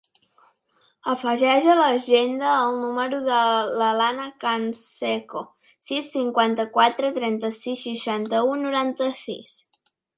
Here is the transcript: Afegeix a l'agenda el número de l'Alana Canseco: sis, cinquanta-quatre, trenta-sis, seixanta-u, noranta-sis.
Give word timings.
Afegeix 1.11 1.67
a 1.73 1.75
l'agenda 1.79 2.55
el 2.63 2.79
número 2.85 3.21
de 3.29 3.43
l'Alana 3.83 4.27
Canseco: 4.47 5.45
sis, 5.91 6.11
cinquanta-quatre, 6.19 7.17
trenta-sis, 7.23 7.89
seixanta-u, 7.89 8.61
noranta-sis. 8.69 9.59